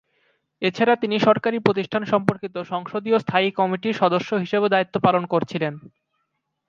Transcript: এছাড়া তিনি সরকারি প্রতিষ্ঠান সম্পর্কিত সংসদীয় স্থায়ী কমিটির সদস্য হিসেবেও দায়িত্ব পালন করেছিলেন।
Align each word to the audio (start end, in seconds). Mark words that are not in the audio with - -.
এছাড়া 0.61 0.93
তিনি 0.95 1.15
সরকারি 1.19 1.57
প্রতিষ্ঠান 1.59 2.01
সম্পর্কিত 2.05 2.55
সংসদীয় 2.71 3.17
স্থায়ী 3.19 3.49
কমিটির 3.51 3.99
সদস্য 4.01 4.29
হিসেবেও 4.35 4.73
দায়িত্ব 4.73 4.95
পালন 5.05 5.23
করেছিলেন। 5.33 5.73